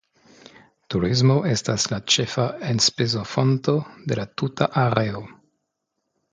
[0.93, 5.25] Turismo estas la ĉefa enspezofonto de la tuta areo.